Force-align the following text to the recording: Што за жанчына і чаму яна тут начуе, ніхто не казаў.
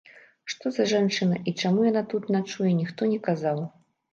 Што 0.53 0.71
за 0.77 0.85
жанчына 0.91 1.37
і 1.51 1.53
чаму 1.61 1.85
яна 1.91 2.03
тут 2.15 2.27
начуе, 2.37 2.71
ніхто 2.81 3.01
не 3.13 3.19
казаў. 3.31 3.65